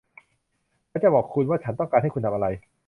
[0.89, 2.47] ฉันจะบอกคุณว่าฉันต้องการให้คุณทำอะไร